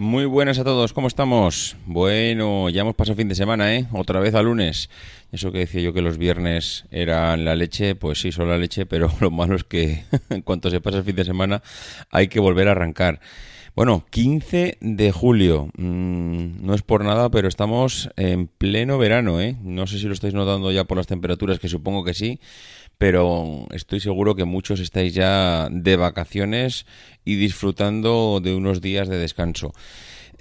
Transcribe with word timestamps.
Muy 0.00 0.24
buenas 0.24 0.58
a 0.58 0.64
todos, 0.64 0.94
¿cómo 0.94 1.08
estamos? 1.08 1.76
Bueno, 1.84 2.70
ya 2.70 2.80
hemos 2.80 2.94
pasado 2.94 3.16
fin 3.16 3.28
de 3.28 3.34
semana, 3.34 3.76
¿eh? 3.76 3.86
Otra 3.92 4.18
vez 4.18 4.34
a 4.34 4.40
lunes. 4.40 4.88
Eso 5.30 5.52
que 5.52 5.58
decía 5.58 5.82
yo 5.82 5.92
que 5.92 6.00
los 6.00 6.16
viernes 6.16 6.86
eran 6.90 7.44
la 7.44 7.54
leche, 7.54 7.94
pues 7.96 8.18
sí, 8.18 8.32
son 8.32 8.48
la 8.48 8.56
leche, 8.56 8.86
pero 8.86 9.12
lo 9.20 9.30
malo 9.30 9.56
es 9.56 9.64
que 9.64 10.04
en 10.30 10.40
cuanto 10.40 10.70
se 10.70 10.80
pasa 10.80 10.96
el 10.96 11.04
fin 11.04 11.16
de 11.16 11.26
semana 11.26 11.62
hay 12.10 12.28
que 12.28 12.40
volver 12.40 12.68
a 12.68 12.70
arrancar. 12.70 13.20
Bueno, 13.80 14.04
15 14.10 14.76
de 14.82 15.10
julio. 15.10 15.70
Mm, 15.78 16.66
no 16.66 16.74
es 16.74 16.82
por 16.82 17.02
nada, 17.02 17.30
pero 17.30 17.48
estamos 17.48 18.10
en 18.16 18.46
pleno 18.46 18.98
verano, 18.98 19.40
¿eh? 19.40 19.56
No 19.62 19.86
sé 19.86 19.98
si 19.98 20.04
lo 20.04 20.12
estáis 20.12 20.34
notando 20.34 20.70
ya 20.70 20.84
por 20.84 20.98
las 20.98 21.06
temperaturas, 21.06 21.58
que 21.58 21.70
supongo 21.70 22.04
que 22.04 22.12
sí 22.12 22.40
pero 23.00 23.66
estoy 23.70 23.98
seguro 23.98 24.34
que 24.34 24.44
muchos 24.44 24.78
estáis 24.78 25.14
ya 25.14 25.70
de 25.70 25.96
vacaciones 25.96 26.84
y 27.24 27.36
disfrutando 27.36 28.40
de 28.42 28.54
unos 28.54 28.82
días 28.82 29.08
de 29.08 29.16
descanso. 29.16 29.72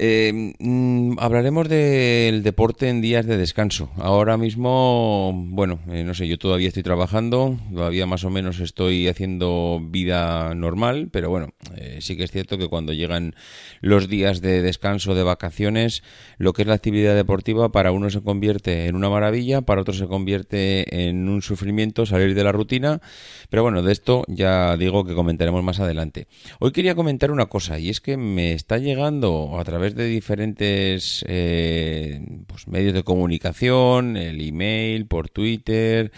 Eh, 0.02 0.54
mm, 0.60 1.20
hablaremos 1.20 1.68
del 1.68 2.42
deporte 2.42 2.88
en 2.88 3.02
días 3.02 3.26
de 3.26 3.36
descanso. 3.36 3.92
Ahora 3.98 4.38
mismo, 4.38 5.34
bueno, 5.50 5.82
eh, 5.92 6.06
no 6.06 6.14
sé, 6.14 6.26
yo 6.26 6.40
todavía 6.40 6.70
estoy 6.70 6.84
trabajando, 6.84 7.60
todavía 7.74 8.06
más 8.06 8.24
o 8.24 8.30
menos 8.30 8.62
estoy 8.62 9.10
haciendo 9.10 9.82
vida 9.84 10.56
normal, 10.56 11.10
pero 11.12 11.30
bueno, 11.30 11.50
eh, 11.76 11.98
sí 12.00 12.16
que 12.16 12.24
es 12.24 12.32
cierto 12.32 12.58
que 12.58 12.70
cuando 12.70 12.94
llegan 12.94 13.36
los 13.82 14.08
días 14.08 14.40
de 14.40 14.62
descanso, 14.62 15.16
de 15.16 15.24
vacaciones, 15.24 16.02
lo 16.38 16.54
que 16.54 16.62
es 16.62 16.68
la 16.70 16.76
actividad 16.76 17.14
deportiva 17.14 17.74
para 17.74 17.92
uno 17.92 18.10
se 18.10 18.22
convierte 18.22 18.86
en 18.86 18.96
una 18.96 19.10
maravilla, 19.10 19.64
para 19.64 19.82
otro 19.82 19.94
se 19.94 20.08
convierte 20.08 21.10
en 21.10 21.28
un 21.28 21.42
sufrimiento 21.42 22.06
salir 22.06 22.36
de 22.36 22.44
la 22.46 22.54
rutina, 22.54 23.02
pero 23.50 23.64
bueno, 23.64 23.84
de 23.84 23.92
esto 23.92 24.24
ya 24.30 24.78
digo 24.78 25.04
que 25.04 25.14
comentaremos 25.14 25.62
más 25.62 25.82
adelante. 25.82 26.28
Hoy 26.60 26.72
quería 26.72 26.96
comentar 26.96 27.32
una 27.32 27.48
cosa 27.48 27.80
y 27.80 27.90
es 27.90 28.00
que 28.00 28.16
me 28.16 28.54
está 28.54 28.78
llegando 28.78 29.60
a 29.60 29.64
través 29.66 29.89
de 29.96 30.06
diferentes 30.06 31.24
eh, 31.28 32.22
pues, 32.48 32.68
medios 32.68 32.94
de 32.94 33.04
comunicación, 33.04 34.18
el 34.18 34.42
email, 34.42 35.06
por 35.06 35.30
Twitter. 35.30 36.12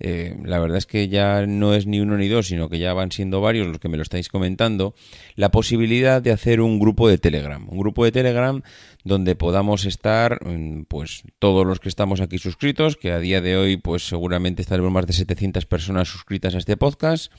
Eh, 0.00 0.36
la 0.44 0.58
verdad 0.58 0.78
es 0.78 0.86
que 0.86 1.08
ya 1.08 1.46
no 1.46 1.74
es 1.74 1.86
ni 1.86 2.00
uno 2.00 2.16
ni 2.16 2.28
dos, 2.28 2.46
sino 2.46 2.68
que 2.68 2.78
ya 2.78 2.92
van 2.92 3.10
siendo 3.10 3.40
varios 3.40 3.66
los 3.66 3.78
que 3.78 3.88
me 3.88 3.96
lo 3.96 4.02
estáis 4.02 4.28
comentando. 4.28 4.94
La 5.34 5.50
posibilidad 5.50 6.22
de 6.22 6.32
hacer 6.32 6.60
un 6.60 6.78
grupo 6.78 7.08
de 7.08 7.18
Telegram. 7.18 7.68
Un 7.68 7.78
grupo 7.78 8.04
de 8.04 8.12
Telegram 8.12 8.62
donde 9.04 9.34
podamos 9.34 9.84
estar, 9.84 10.38
mm, 10.46 10.84
pues 10.84 11.22
todos 11.38 11.66
los 11.66 11.80
que 11.80 11.88
estamos 11.88 12.20
aquí 12.20 12.38
suscritos, 12.38 12.96
que 12.96 13.12
a 13.12 13.18
día 13.18 13.40
de 13.40 13.56
hoy, 13.56 13.76
pues 13.76 14.06
seguramente 14.06 14.62
estaremos 14.62 14.92
más 14.92 15.06
de 15.06 15.12
700 15.12 15.66
personas 15.66 16.08
suscritas 16.08 16.54
a 16.54 16.58
este 16.58 16.76
podcast. 16.76 17.32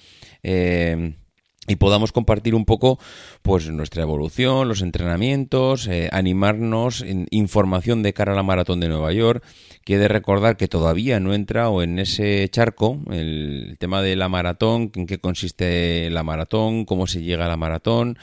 Eh, 0.44 1.14
y 1.68 1.76
podamos 1.76 2.12
compartir 2.12 2.56
un 2.56 2.66
poco 2.66 3.00
pues 3.42 3.70
nuestra 3.70 4.02
evolución, 4.02 4.68
los 4.68 4.82
entrenamientos, 4.82 5.88
eh, 5.88 6.10
animarnos 6.12 7.02
en 7.02 7.28
información 7.30 8.02
de 8.02 8.14
cara 8.14 8.34
a 8.34 8.36
la 8.36 8.44
maratón 8.44 8.80
de 8.80 8.90
Nueva 8.90 9.14
York. 9.14 9.44
Quiere 9.84 10.08
recordar 10.08 10.58
que 10.58 10.68
todavía 10.68 11.20
no 11.20 11.34
he 11.34 11.36
entrado 11.36 11.84
en 11.84 12.00
ese 12.00 12.48
charco, 12.50 13.00
el 13.12 13.76
tema 13.80 14.02
de 14.02 14.16
la 14.16 14.30
maratón, 14.30 14.92
en 14.96 15.06
qué 15.06 15.20
consiste 15.20 16.10
la 16.10 16.24
maratón, 16.24 16.86
cómo 16.86 17.08
se 17.08 17.22
llega 17.22 17.46
a 17.46 17.50
la 17.50 17.58
maratón, 17.58 18.18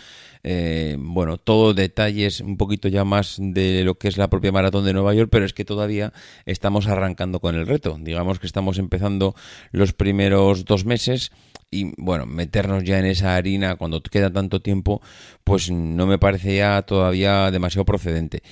eh, 0.48 0.97
bueno, 0.97 1.39
todo 1.39 1.75
detalles 1.75 2.41
un 2.41 2.56
poquito 2.56 2.87
ya 2.87 3.05
más 3.05 3.37
de 3.41 3.83
lo 3.83 3.97
que 3.97 4.06
es 4.06 4.17
la 4.17 4.31
propia 4.31 4.53
maratón 4.53 4.84
de 4.84 4.93
Nueva 4.93 5.12
York, 5.12 5.28
pero 5.28 5.45
es 5.45 5.53
que 5.53 5.65
todavía 5.65 6.12
estamos 6.45 6.87
arrancando 6.87 7.41
con 7.41 7.56
el 7.56 7.66
reto. 7.66 7.99
Digamos 8.00 8.39
que 8.39 8.47
estamos 8.47 8.78
empezando 8.78 9.34
los 9.72 9.93
primeros 9.93 10.65
dos 10.65 10.84
meses 10.84 11.33
y 11.71 11.93
bueno, 11.97 12.27
meternos 12.27 12.84
ya 12.84 12.99
en 12.99 13.06
esa 13.06 13.37
harina 13.37 13.77
cuando 13.77 14.03
queda 14.03 14.32
tanto 14.32 14.60
tiempo, 14.60 15.03
pues 15.44 15.71
no 15.71 16.06
me 16.06 16.19
parece 16.19 16.56
ya 16.56 16.82
todavía 16.82 17.50
demasiado 17.50 17.84
procedente. 17.84 18.43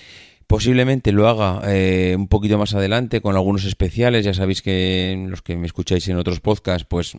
Posiblemente 0.47 1.12
lo 1.12 1.28
haga 1.28 1.62
eh, 1.72 2.14
un 2.16 2.28
poquito 2.28 2.58
más 2.58 2.75
adelante 2.75 3.20
con 3.20 3.34
algunos 3.34 3.64
especiales. 3.64 4.25
Ya 4.25 4.34
sabéis 4.34 4.62
que 4.62 5.25
los 5.28 5.42
que 5.42 5.56
me 5.56 5.66
escucháis 5.66 6.06
en 6.08 6.19
otros 6.19 6.41
podcasts, 6.41 6.86
pues 6.88 7.16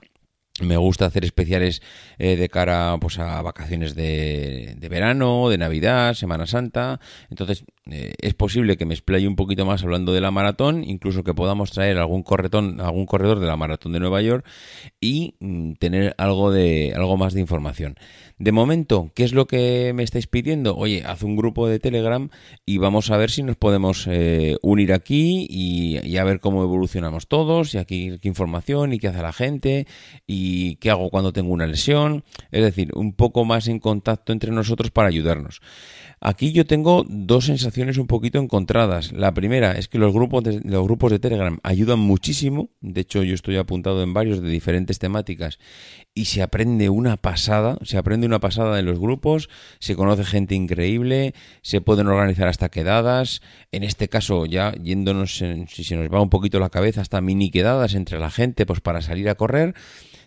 me 0.62 0.78
gusta 0.78 1.06
hacer 1.06 1.26
especiales 1.26 1.82
eh, 2.18 2.38
de 2.38 2.48
cara 2.48 2.98
pues, 3.02 3.20
a 3.20 3.42
vacaciones 3.42 3.94
de, 3.94 4.76
de, 4.78 4.90
verano, 4.90 5.50
de 5.50 5.58
Navidad, 5.58 6.14
Semana 6.14 6.48
Santa. 6.48 7.02
Entonces, 7.30 7.66
eh, 7.92 8.14
es 8.20 8.34
posible 8.34 8.78
que 8.78 8.86
me 8.86 8.96
explaye 8.96 9.28
un 9.28 9.36
poquito 9.36 9.64
más 9.66 9.84
hablando 9.84 10.12
de 10.12 10.22
la 10.22 10.32
maratón, 10.32 10.84
incluso 10.84 11.24
que 11.24 11.36
podamos 11.36 11.72
traer 11.72 11.98
algún 11.98 12.24
corretón, 12.24 12.82
algún 12.82 13.06
corredor 13.06 13.40
de 13.40 13.48
la 13.48 13.58
maratón 13.58 13.92
de 13.92 14.00
Nueva 14.00 14.22
York 14.24 14.44
y 15.00 15.36
mm, 15.40 15.74
tener 15.74 16.16
algo 16.18 16.52
de 16.52 16.94
algo 16.96 17.16
más 17.18 17.34
de 17.34 17.42
información. 17.42 17.96
De 18.38 18.52
momento, 18.52 19.12
¿qué 19.14 19.24
es 19.24 19.34
lo 19.34 19.46
que 19.46 19.94
me 19.94 20.04
estáis 20.04 20.28
pidiendo? 20.28 20.76
Oye, 20.76 21.04
haz 21.06 21.24
un 21.24 21.36
grupo 21.36 21.70
de 21.70 21.80
Telegram 21.80 22.30
y 22.66 22.80
vamos 22.80 23.12
a 23.12 23.18
ver 23.18 23.30
si 23.30 23.44
nos 23.44 23.56
podemos 23.56 24.08
eh, 24.10 24.58
unir 24.62 24.92
aquí 24.92 25.46
y, 25.50 26.18
a 26.18 26.24
ver 26.24 26.40
cómo 26.40 26.64
evolucionamos 26.64 27.28
todos 27.28 27.76
y 27.76 27.78
aquí 27.78 28.18
qué 28.22 28.28
información 28.28 28.94
y 28.94 29.00
qué 29.00 29.10
hace 29.10 29.22
la 29.22 29.32
gente 29.32 29.86
y 30.26 30.45
qué 30.80 30.90
hago 30.90 31.10
cuando 31.10 31.34
tengo 31.34 31.54
una 31.54 31.68
lesión. 31.68 32.24
Es 32.52 32.64
decir, 32.64 32.92
un 32.96 33.14
poco 33.14 33.46
más 33.46 33.68
en 33.68 33.80
contacto 33.80 34.34
entre 34.34 34.52
nosotros 34.52 34.92
para 34.92 35.10
ayudarnos. 35.10 35.62
Aquí 36.22 36.54
yo 36.54 36.66
tengo 36.66 37.06
dos 37.08 37.46
sensaciones 37.46 37.98
un 37.98 38.08
poquito 38.08 38.40
encontradas. 38.40 39.12
La 39.12 39.34
primera 39.34 39.74
es 39.74 39.88
que 39.88 40.00
los 40.00 40.14
grupos 40.14 40.44
de, 40.44 40.62
los 40.64 40.84
grupos 40.84 41.12
de 41.12 41.20
Telegram 41.20 41.60
ayudan 41.62 42.00
muchísimo. 42.00 42.70
De 42.82 43.02
hecho, 43.02 43.22
yo 43.24 43.36
estoy 43.36 43.58
apuntado 43.58 44.02
en 44.02 44.14
varios 44.14 44.42
de 44.42 44.50
diferentes 44.50 44.98
temáticas 44.98 45.60
y 46.14 46.26
se 46.26 46.42
aprende 46.42 46.90
una 46.90 47.18
pasada. 47.18 47.78
Se 47.84 47.98
aprende 47.98 48.26
una 48.26 48.40
pasada 48.40 48.80
en 48.80 48.86
los 48.86 49.00
grupos, 49.00 49.50
se 49.80 49.96
conoce 49.96 50.24
gente 50.24 50.56
increíble, 50.56 51.36
se 51.62 51.82
pueden 51.82 52.08
organizar 52.08 52.48
hasta 52.48 52.70
quedadas. 52.70 53.42
En 53.72 53.84
este 53.84 54.08
caso, 54.10 54.46
ya 54.46 54.72
yéndonos, 54.74 55.38
si 55.38 55.84
se 55.84 55.96
nos 55.96 56.12
va 56.12 56.22
un 56.22 56.30
poquito 56.30 56.60
la 56.60 56.70
cabeza, 56.70 57.02
hasta 57.02 57.22
mini 57.22 57.52
quedadas 57.52 57.94
entre 57.94 58.20
la 58.20 58.32
gente, 58.32 58.66
pues 58.66 58.80
para 58.80 59.02
salir 59.02 59.30
a 59.30 59.36
correr. 59.36 59.76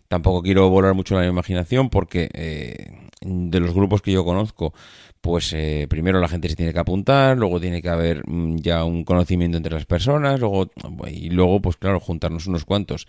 Tampoco 0.09 0.43
quiero 0.43 0.69
volar 0.71 0.95
mucho 0.95 1.15
la 1.17 1.27
imaginación 1.27 1.91
porque 1.91 2.31
eh, 2.33 3.11
de 3.51 3.61
los 3.61 3.75
grupos 3.75 4.03
que 4.03 4.13
yo 4.13 4.25
conozco, 4.25 4.73
pues 5.21 5.53
eh, 5.53 5.87
primero 5.89 6.21
la 6.21 6.29
gente 6.29 6.49
se 6.49 6.57
tiene 6.57 6.73
que 6.73 6.79
apuntar, 6.79 7.37
luego 7.37 7.61
tiene 7.61 7.83
que 7.83 7.89
haber 7.89 8.23
mm, 8.27 8.57
ya 8.57 8.85
un 8.85 9.05
conocimiento 9.05 9.57
entre 9.57 9.75
las 9.75 9.85
personas, 9.85 10.39
luego 10.39 10.71
y 11.11 11.31
luego 11.31 11.61
pues 11.61 11.77
claro, 11.77 12.01
juntarnos 12.01 12.47
unos 12.47 12.65
cuantos. 12.65 13.07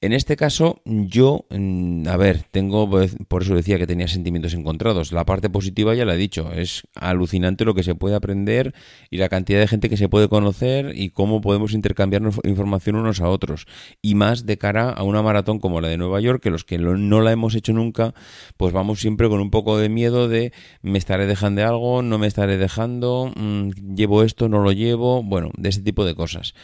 En 0.00 0.12
este 0.12 0.36
caso 0.36 0.80
yo, 0.84 1.44
mm, 1.50 2.08
a 2.08 2.16
ver, 2.16 2.44
tengo 2.50 2.88
pues, 2.88 3.16
por 3.28 3.42
eso 3.42 3.54
decía 3.54 3.78
que 3.78 3.86
tenía 3.86 4.08
sentimientos 4.08 4.54
encontrados. 4.54 5.12
La 5.12 5.24
parte 5.24 5.50
positiva 5.50 5.94
ya 5.94 6.04
la 6.04 6.14
he 6.14 6.18
dicho, 6.18 6.52
es 6.52 6.82
alucinante 6.94 7.64
lo 7.64 7.74
que 7.74 7.82
se 7.82 7.94
puede 7.94 8.16
aprender 8.16 8.74
y 9.10 9.18
la 9.18 9.28
cantidad 9.28 9.60
de 9.60 9.68
gente 9.68 9.88
que 9.88 9.96
se 9.96 10.08
puede 10.08 10.28
conocer 10.28 10.92
y 10.96 11.10
cómo 11.10 11.40
podemos 11.40 11.74
intercambiar 11.74 12.22
información 12.44 12.96
unos 12.96 13.20
a 13.20 13.28
otros 13.28 13.66
y 14.00 14.14
más 14.14 14.46
de 14.46 14.56
cara 14.56 14.90
a 14.90 15.02
una 15.02 15.22
maratón 15.22 15.58
como 15.58 15.80
la 15.80 15.88
de 15.88 15.98
Nueva 15.98 16.20
York, 16.20 16.42
que 16.42 16.50
los 16.50 16.64
que 16.64 16.78
no 16.78 17.20
la 17.20 17.32
hemos 17.32 17.54
hecho 17.54 17.72
nunca, 17.72 18.14
pues 18.56 18.72
vamos 18.72 19.00
siempre 19.00 19.28
con 19.28 19.40
un 19.40 19.50
poco 19.50 19.71
de 19.78 19.88
miedo 19.88 20.28
de 20.28 20.52
me 20.82 20.98
estaré 20.98 21.26
dejando 21.26 21.60
de 21.60 21.66
algo, 21.66 22.02
no 22.02 22.18
me 22.18 22.26
estaré 22.26 22.56
dejando, 22.56 23.32
mm, 23.34 23.94
llevo 23.94 24.22
esto, 24.22 24.48
no 24.48 24.60
lo 24.60 24.72
llevo, 24.72 25.22
bueno, 25.22 25.50
de 25.56 25.68
ese 25.68 25.82
tipo 25.82 26.04
de 26.04 26.14
cosas. 26.14 26.54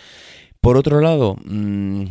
Por 0.61 0.77
otro 0.77 1.01
lado, 1.01 1.37
mm, 1.45 2.05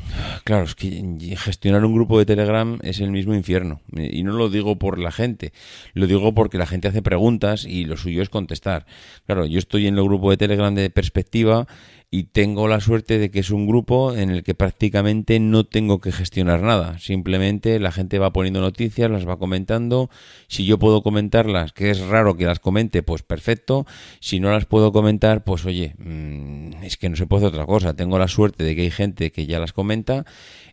claro, 0.45 0.63
es 0.63 0.73
que 0.73 0.89
gestionar 1.37 1.83
un 1.83 1.93
grupo 1.93 2.17
de 2.17 2.25
Telegram 2.25 2.79
es 2.81 3.01
el 3.01 3.11
mismo 3.11 3.35
infierno. 3.35 3.81
Y 3.95 4.23
no 4.23 4.33
lo 4.33 4.49
digo 4.49 4.77
por 4.79 4.99
la 4.99 5.11
gente, 5.11 5.51
lo 5.93 6.07
digo 6.07 6.33
porque 6.33 6.57
la 6.57 6.65
gente 6.65 6.87
hace 6.87 7.01
preguntas 7.01 7.65
y 7.65 7.83
lo 7.83 7.97
suyo 7.97 8.21
es 8.21 8.29
contestar. 8.29 8.85
Claro, 9.25 9.45
yo 9.45 9.59
estoy 9.59 9.87
en 9.87 9.97
el 9.97 10.03
grupo 10.05 10.31
de 10.31 10.37
Telegram 10.37 10.73
de 10.73 10.89
perspectiva 10.89 11.67
y 12.09 12.23
tengo 12.23 12.69
la 12.69 12.79
suerte 12.79 13.19
de 13.19 13.29
que 13.31 13.39
es 13.39 13.49
un 13.49 13.67
grupo 13.67 14.15
en 14.15 14.29
el 14.29 14.43
que 14.43 14.55
prácticamente 14.55 15.41
no 15.41 15.65
tengo 15.65 15.99
que 15.99 16.13
gestionar 16.13 16.61
nada. 16.61 16.97
Simplemente 16.99 17.79
la 17.79 17.91
gente 17.91 18.17
va 18.17 18.31
poniendo 18.31 18.61
noticias, 18.61 19.11
las 19.11 19.27
va 19.27 19.37
comentando. 19.37 20.09
Si 20.47 20.65
yo 20.65 20.79
puedo 20.79 21.03
comentarlas, 21.03 21.73
que 21.73 21.89
es 21.89 21.99
raro 21.99 22.37
que 22.37 22.45
las 22.45 22.59
comente, 22.59 23.03
pues 23.03 23.23
perfecto. 23.23 23.85
Si 24.21 24.39
no 24.39 24.51
las 24.51 24.65
puedo 24.65 24.93
comentar, 24.93 25.43
pues 25.43 25.65
oye, 25.65 25.95
mm, 25.97 26.56
es 26.87 26.97
que 26.97 27.09
no 27.09 27.15
se 27.15 27.27
puede 27.27 27.45
hacer 27.45 27.55
otra 27.55 27.65
cosa. 27.65 27.95
Tengo 27.95 28.17
la 28.17 28.27
suerte 28.27 28.63
de 28.63 28.75
que 28.75 28.81
hay 28.83 28.91
gente 28.91 29.31
que 29.31 29.45
ya 29.45 29.59
las 29.59 29.73
comenta 29.73 30.25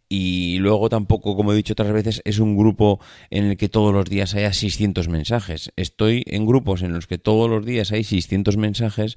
y 0.08 0.58
luego 0.58 0.88
tampoco, 0.88 1.36
como 1.36 1.52
he 1.52 1.56
dicho 1.56 1.72
otras 1.72 1.92
veces, 1.92 2.22
es 2.24 2.38
un 2.38 2.56
grupo 2.56 3.00
en 3.30 3.46
el 3.46 3.56
que 3.56 3.68
todos 3.68 3.92
los 3.92 4.04
días 4.04 4.34
haya 4.34 4.52
600 4.52 5.08
mensajes. 5.08 5.72
Estoy 5.76 6.22
en 6.26 6.46
grupos 6.46 6.82
en 6.82 6.92
los 6.92 7.06
que 7.06 7.18
todos 7.18 7.50
los 7.50 7.64
días 7.64 7.90
hay 7.92 8.04
600 8.04 8.56
mensajes 8.56 9.16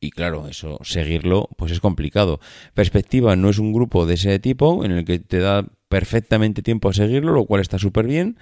y 0.00 0.10
claro, 0.10 0.46
eso 0.48 0.78
seguirlo 0.82 1.48
pues 1.56 1.72
es 1.72 1.80
complicado. 1.80 2.40
Perspectiva 2.74 3.34
no 3.36 3.50
es 3.50 3.58
un 3.58 3.72
grupo 3.72 4.06
de 4.06 4.14
ese 4.14 4.38
tipo 4.38 4.84
en 4.84 4.92
el 4.92 5.04
que 5.04 5.18
te 5.18 5.40
da 5.40 5.66
perfectamente 5.88 6.62
tiempo 6.62 6.90
a 6.90 6.92
seguirlo, 6.92 7.32
lo 7.32 7.46
cual 7.46 7.60
está 7.60 7.78
súper 7.78 8.06
bien. 8.06 8.38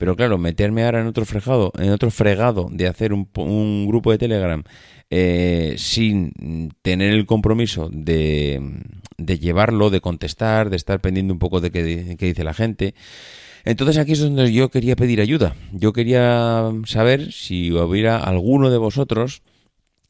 Pero 0.00 0.16
claro, 0.16 0.38
meterme 0.38 0.82
ahora 0.82 1.02
en 1.02 1.06
otro 1.06 1.26
fregado, 1.26 1.72
en 1.78 1.90
otro 1.90 2.10
fregado 2.10 2.68
de 2.72 2.88
hacer 2.88 3.12
un, 3.12 3.28
un 3.36 3.86
grupo 3.86 4.10
de 4.10 4.16
Telegram 4.16 4.64
eh, 5.10 5.74
sin 5.76 6.72
tener 6.80 7.12
el 7.12 7.26
compromiso 7.26 7.90
de, 7.92 8.80
llevarlo, 9.18 9.90
de 9.90 10.00
contestar, 10.00 10.70
de 10.70 10.76
estar 10.76 11.02
pendiente 11.02 11.34
un 11.34 11.38
poco 11.38 11.60
de 11.60 11.70
qué, 11.70 12.16
qué 12.18 12.26
dice 12.28 12.44
la 12.44 12.54
gente. 12.54 12.94
Entonces 13.66 13.98
aquí 13.98 14.12
es 14.12 14.20
donde 14.20 14.50
yo 14.50 14.70
quería 14.70 14.96
pedir 14.96 15.20
ayuda. 15.20 15.54
Yo 15.70 15.92
quería 15.92 16.72
saber 16.86 17.30
si 17.30 17.70
hubiera 17.70 18.16
alguno 18.16 18.70
de 18.70 18.78
vosotros 18.78 19.42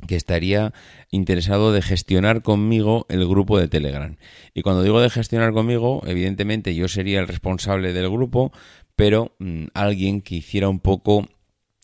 que 0.06 0.16
estaría 0.16 0.72
interesado 1.10 1.72
de 1.72 1.82
gestionar 1.82 2.42
conmigo 2.42 3.06
el 3.08 3.26
grupo 3.26 3.58
de 3.58 3.68
Telegram. 3.68 4.16
Y 4.54 4.62
cuando 4.62 4.82
digo 4.82 5.00
de 5.00 5.10
gestionar 5.10 5.52
conmigo, 5.52 6.02
evidentemente 6.06 6.74
yo 6.74 6.88
sería 6.88 7.20
el 7.20 7.28
responsable 7.28 7.92
del 7.92 8.08
grupo, 8.08 8.52
pero 9.00 9.34
mm, 9.38 9.68
alguien 9.72 10.20
que 10.20 10.34
hiciera 10.34 10.68
un 10.68 10.78
poco 10.78 11.26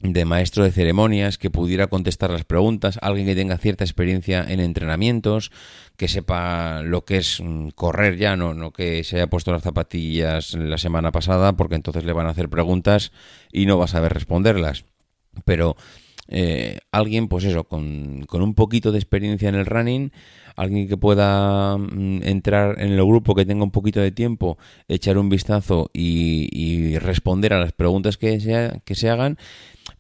de 0.01 0.27
maestro 0.27 0.65
de 0.65 0.71
ceremonias, 0.71 1.39
que 1.39 1.49
pudiera 1.49 1.87
contestar 1.87 2.31
las 2.31 2.45
preguntas, 2.45 2.99
alguien 3.01 3.27
que 3.27 3.35
tenga 3.35 3.57
cierta 3.57 3.85
experiencia 3.85 4.45
en 4.47 4.61
entrenamientos, 4.61 5.51
que 5.97 6.09
sepa 6.09 6.83
lo 6.83 7.07
que 7.07 7.17
es 7.17 7.41
mm, 7.43 7.69
correr 7.71 8.19
ya, 8.19 8.37
no, 8.37 8.53
no 8.53 8.71
que 8.71 9.03
se 9.03 9.17
haya 9.17 9.29
puesto 9.29 9.51
las 9.51 9.63
zapatillas 9.63 10.53
la 10.53 10.77
semana 10.77 11.11
pasada, 11.11 11.55
porque 11.55 11.77
entonces 11.77 12.05
le 12.05 12.13
van 12.13 12.27
a 12.27 12.31
hacer 12.33 12.51
preguntas 12.51 13.13
y 13.51 13.65
no 13.65 13.79
va 13.79 13.87
a 13.87 13.89
saber 13.89 14.13
responderlas. 14.13 14.85
Pero 15.47 15.75
eh, 16.29 16.79
alguien, 16.93 17.29
pues 17.29 17.45
eso, 17.45 17.65
con, 17.65 18.25
con, 18.27 18.43
un 18.43 18.55
poquito 18.55 18.93
de 18.93 18.99
experiencia 18.99 19.49
en 19.49 19.55
el 19.55 19.67
running, 19.67 20.13
alguien 20.57 20.89
que 20.89 20.97
pueda 20.97 21.77
mm, 21.77 22.23
entrar 22.25 22.81
en 22.81 22.93
el 22.93 23.05
grupo, 23.05 23.35
que 23.35 23.45
tenga 23.45 23.65
un 23.65 23.71
poquito 23.71 24.01
de 24.01 24.13
tiempo, 24.13 24.59
echar 24.89 25.19
un 25.19 25.29
vistazo 25.29 25.91
y, 25.93 26.49
y 26.53 26.99
responder 26.99 27.53
a 27.53 27.61
las 27.61 27.73
preguntas 27.73 28.17
que 28.17 28.41
se, 28.41 28.81
que 28.85 28.95
se 28.95 29.11
hagan 29.11 29.39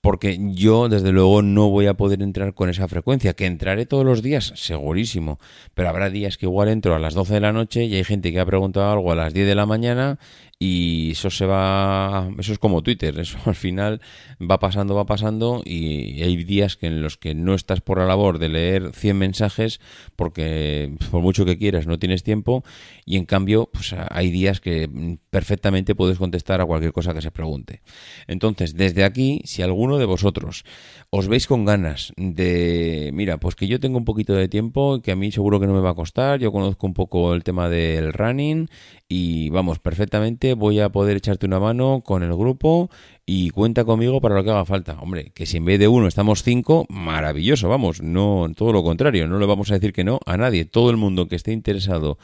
porque 0.00 0.38
yo 0.40 0.88
desde 0.88 1.12
luego 1.12 1.42
no 1.42 1.70
voy 1.70 1.86
a 1.86 1.94
poder 1.94 2.22
entrar 2.22 2.54
con 2.54 2.68
esa 2.68 2.88
frecuencia, 2.88 3.34
que 3.34 3.46
entraré 3.46 3.86
todos 3.86 4.04
los 4.04 4.22
días, 4.22 4.52
segurísimo, 4.56 5.38
pero 5.74 5.88
habrá 5.88 6.10
días 6.10 6.36
que 6.36 6.46
igual 6.46 6.68
entro 6.68 6.94
a 6.94 6.98
las 6.98 7.14
12 7.14 7.34
de 7.34 7.40
la 7.40 7.52
noche 7.52 7.84
y 7.84 7.94
hay 7.94 8.04
gente 8.04 8.32
que 8.32 8.40
ha 8.40 8.46
preguntado 8.46 8.90
algo 8.90 9.12
a 9.12 9.16
las 9.16 9.32
10 9.32 9.46
de 9.46 9.54
la 9.54 9.66
mañana 9.66 10.18
y 10.58 11.10
eso 11.10 11.30
se 11.30 11.44
va, 11.44 12.30
eso 12.38 12.52
es 12.52 12.58
como 12.58 12.82
Twitter, 12.82 13.18
eso 13.20 13.38
al 13.44 13.54
final 13.54 14.00
va 14.40 14.58
pasando, 14.58 14.94
va 14.94 15.04
pasando 15.04 15.62
y 15.64 16.22
hay 16.22 16.42
días 16.44 16.76
que 16.76 16.86
en 16.86 17.02
los 17.02 17.16
que 17.16 17.34
no 17.34 17.54
estás 17.54 17.80
por 17.80 17.98
la 17.98 18.06
labor 18.06 18.38
de 18.38 18.48
leer 18.48 18.92
100 18.92 19.18
mensajes 19.18 19.80
porque 20.16 20.94
por 21.10 21.20
mucho 21.20 21.44
que 21.44 21.58
quieras 21.58 21.86
no 21.86 21.98
tienes 21.98 22.22
tiempo 22.22 22.64
y 23.04 23.16
en 23.16 23.26
cambio 23.26 23.68
pues 23.72 23.94
hay 24.10 24.30
días 24.30 24.60
que 24.60 25.18
perfectamente 25.30 25.94
puedes 25.94 26.18
contestar 26.18 26.60
a 26.60 26.64
cualquier 26.64 26.92
cosa 26.92 27.12
que 27.12 27.20
se 27.20 27.30
pregunte. 27.30 27.82
Entonces, 28.26 28.74
desde 28.74 29.04
aquí, 29.04 29.42
si 29.44 29.62
alguno 29.62 29.98
de 29.98 30.06
vosotros 30.06 30.64
os 31.10 31.28
veis 31.28 31.46
con 31.46 31.64
ganas 31.64 32.12
de, 32.16 33.10
mira, 33.12 33.38
pues 33.38 33.54
que 33.54 33.66
yo 33.66 33.78
tengo 33.78 33.98
un 33.98 34.04
poquito 34.04 34.32
de 34.34 34.48
tiempo, 34.48 35.02
que 35.02 35.12
a 35.12 35.16
mí 35.16 35.30
seguro 35.30 35.60
que 35.60 35.66
no 35.66 35.74
me 35.74 35.80
va 35.80 35.90
a 35.90 35.94
costar, 35.94 36.40
yo 36.40 36.52
conozco 36.52 36.86
un 36.86 36.94
poco 36.94 37.34
el 37.34 37.44
tema 37.44 37.68
del 37.68 38.12
running 38.12 38.68
y 39.08 39.50
vamos, 39.50 39.78
perfectamente 39.78 40.54
voy 40.54 40.80
a 40.80 40.88
poder 40.88 41.16
echarte 41.16 41.46
una 41.46 41.60
mano 41.60 42.02
con 42.04 42.22
el 42.22 42.34
grupo 42.34 42.90
y 43.24 43.50
cuenta 43.50 43.84
conmigo 43.84 44.20
para 44.20 44.34
lo 44.34 44.44
que 44.44 44.50
haga 44.50 44.64
falta. 44.64 44.98
Hombre, 45.00 45.30
que 45.32 45.46
si 45.46 45.58
en 45.58 45.64
vez 45.64 45.78
de 45.78 45.88
uno 45.88 46.08
estamos 46.08 46.42
cinco, 46.42 46.86
maravilloso, 46.88 47.68
vamos, 47.68 48.02
no, 48.02 48.48
todo 48.56 48.72
lo 48.72 48.82
contrario, 48.82 49.28
no 49.28 49.38
le 49.38 49.46
vamos 49.46 49.70
a 49.70 49.74
decir 49.74 49.92
que 49.92 50.04
no 50.04 50.18
a 50.26 50.36
nadie, 50.36 50.64
todo 50.64 50.90
el 50.90 50.96
mundo 50.96 51.28
que 51.28 51.36
esté 51.36 51.52
interesado 51.52 52.18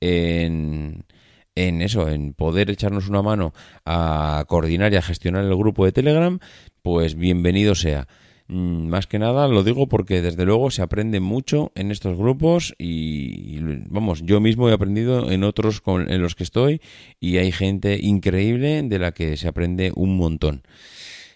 en 0.00 1.04
en 1.58 1.82
eso, 1.82 2.08
en 2.08 2.34
poder 2.34 2.70
echarnos 2.70 3.08
una 3.08 3.20
mano 3.20 3.52
a 3.84 4.44
coordinar 4.46 4.92
y 4.92 4.96
a 4.96 5.02
gestionar 5.02 5.44
el 5.44 5.56
grupo 5.56 5.84
de 5.84 5.92
Telegram, 5.92 6.38
pues 6.82 7.16
bienvenido 7.16 7.74
sea. 7.74 8.06
Mm, 8.48 8.88
más 8.88 9.06
que 9.06 9.18
nada 9.18 9.46
lo 9.46 9.62
digo 9.62 9.88
porque 9.88 10.22
desde 10.22 10.46
luego 10.46 10.70
se 10.70 10.80
aprende 10.80 11.20
mucho 11.20 11.70
en 11.74 11.90
estos 11.90 12.16
grupos 12.16 12.74
y, 12.78 13.58
vamos, 13.90 14.22
yo 14.22 14.40
mismo 14.40 14.70
he 14.70 14.72
aprendido 14.72 15.30
en 15.30 15.44
otros 15.44 15.82
con, 15.82 16.10
en 16.10 16.22
los 16.22 16.34
que 16.34 16.44
estoy 16.44 16.80
y 17.20 17.36
hay 17.36 17.52
gente 17.52 17.98
increíble 18.00 18.82
de 18.82 18.98
la 18.98 19.12
que 19.12 19.36
se 19.36 19.48
aprende 19.48 19.92
un 19.94 20.16
montón. 20.16 20.62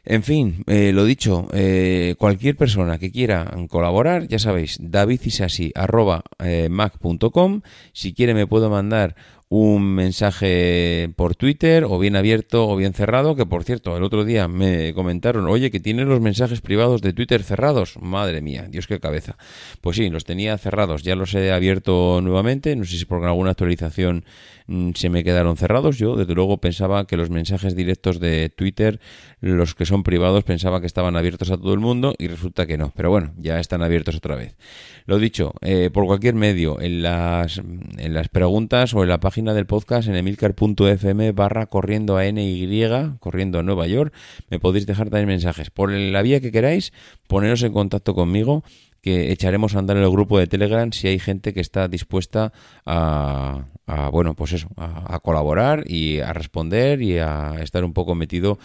En 0.05 0.25
fin, 0.25 0.65
eh, 0.67 0.91
lo 0.93 1.05
dicho, 1.05 1.47
eh, 1.53 2.17
cualquier 2.19 2.57
persona 2.57 2.99
que 2.99 3.13
quiera 3.13 3.49
colaborar, 3.69 4.27
ya 4.27 4.41
sabéis, 4.41 4.79
davidisasi.mac.com. 4.81 7.61
Si 7.93 8.13
quiere 8.13 8.35
me 8.35 8.49
puedo 8.49 8.69
mandar 8.69 9.15
un 9.55 9.85
mensaje 9.85 11.13
por 11.15 11.37
Twitter, 11.37 11.85
o 11.85 11.99
bien 11.99 12.17
abierto 12.17 12.67
o 12.67 12.75
bien 12.75 12.95
cerrado, 12.95 13.37
que 13.37 13.45
por 13.45 13.65
cierto, 13.65 13.95
el 13.99 14.03
otro 14.03 14.25
día 14.25 14.49
me 14.49 14.95
comentaron, 14.95 15.47
oye, 15.47 15.71
que 15.71 15.79
tienen 15.79 16.09
los 16.09 16.23
mensajes 16.23 16.63
privados 16.63 17.03
de 17.03 17.13
Twitter 17.13 17.43
cerrados. 17.43 17.99
Madre 18.01 18.41
mía, 18.41 18.67
Dios 18.71 18.87
qué 18.87 18.99
cabeza. 18.99 19.37
Pues 19.83 19.99
sí, 19.99 20.09
los 20.09 20.25
tenía 20.25 20.57
cerrados, 20.57 21.03
ya 21.03 21.17
los 21.17 21.35
he 21.35 21.53
abierto 21.53 22.21
nuevamente, 22.23 22.75
no 22.77 22.87
sé 22.87 22.97
si 22.97 23.05
por 23.05 23.23
alguna 23.27 23.51
actualización 23.51 24.25
mm, 24.69 24.93
se 24.95 25.11
me 25.11 25.23
quedaron 25.23 25.59
cerrados. 25.59 25.99
Yo, 25.99 26.17
desde 26.17 26.35
luego, 26.35 26.57
pensaba 26.57 27.07
que 27.07 27.19
los 27.19 27.29
mensajes 27.29 27.77
directos 27.77 28.21
de 28.21 28.49
Twitter, 28.49 29.01
los 29.41 29.75
que 29.75 29.85
son 29.85 30.03
privados, 30.03 30.45
pensaba 30.45 30.81
que 30.81 30.87
estaban 30.87 31.15
abiertos 31.15 31.51
a 31.51 31.59
todo 31.59 31.75
el 31.75 31.81
mundo 31.81 32.15
y 32.17 32.29
resulta 32.29 32.65
que 32.65 32.79
no. 32.79 32.91
Pero 32.97 33.11
bueno, 33.11 33.35
ya 33.37 33.61
están 33.61 33.83
abiertos 33.83 34.17
otra 34.17 34.35
vez. 34.35 34.57
Lo 35.05 35.19
dicho, 35.19 35.53
eh, 35.61 35.91
por 35.93 36.07
cualquier 36.07 36.37
medio, 36.37 36.81
en 36.81 37.03
las, 37.03 37.59
en 37.59 38.15
las 38.15 38.31
preguntas 38.31 38.95
o 38.95 39.03
en 39.03 39.11
la 39.11 39.21
página 39.21 39.42
del 39.45 39.67
podcast 39.67 40.09
en 40.09 40.15
emilcar.fm 40.15 41.33
barra 41.33 41.67
corriendo 41.67 42.17
a 42.17 42.25
NY, 42.25 43.17
corriendo 43.19 43.59
a 43.59 43.63
Nueva 43.65 43.89
York, 43.89 44.15
me 44.49 44.61
podéis 44.61 44.87
dejar 44.87 45.11
también 45.11 45.27
mensajes. 45.27 45.71
Por 45.71 45.91
la 45.91 46.23
vía 46.23 46.41
que 46.41 46.53
queráis, 46.53 46.93
poneros 47.27 47.65
en 47.65 47.73
contacto 47.73 48.15
conmigo 48.15 48.63
que 49.03 49.33
echaremos 49.33 49.75
a 49.75 49.81
andar 49.81 49.97
en 49.97 50.05
el 50.05 50.11
grupo 50.11 50.39
de 50.39 50.47
Telegram 50.47 50.93
si 50.93 51.09
hay 51.09 51.19
gente 51.19 51.53
que 51.53 51.61
está 51.61 51.89
dispuesta 51.89 52.53
a, 52.87 53.67
bueno, 54.13 54.35
pues 54.35 54.53
eso, 54.53 54.69
a, 54.77 55.19
colaborar 55.19 55.85
y 55.87 56.21
a 56.21 56.33
responder 56.33 57.03
y 57.03 57.19
a 57.19 57.57
estar 57.61 57.85
un 57.85 57.93
poco 57.93 58.15
metido 58.15 58.59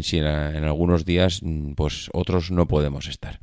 si 0.00 0.18
en, 0.18 0.26
en, 0.26 0.64
algunos 0.64 1.04
días 1.04 1.42
pues 1.74 2.08
otros 2.12 2.52
no 2.52 2.66
podemos 2.66 3.08
estar. 3.08 3.40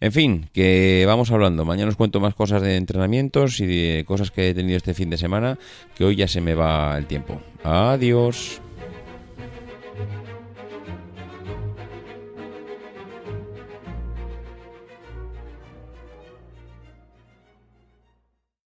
En 0.00 0.12
fin, 0.12 0.48
que 0.54 1.04
vamos 1.06 1.30
hablando. 1.32 1.64
Mañana 1.64 1.90
os 1.90 1.96
cuento 1.96 2.20
más 2.20 2.34
cosas 2.34 2.62
de 2.62 2.76
entrenamientos 2.76 3.60
y 3.60 3.66
de 3.66 4.04
cosas 4.06 4.30
que 4.30 4.48
he 4.48 4.54
tenido 4.54 4.76
este 4.76 4.94
fin 4.94 5.10
de 5.10 5.18
semana, 5.18 5.58
que 5.96 6.04
hoy 6.04 6.16
ya 6.16 6.28
se 6.28 6.40
me 6.40 6.54
va 6.54 6.96
el 6.96 7.06
tiempo. 7.06 7.42
Adiós. 7.64 8.62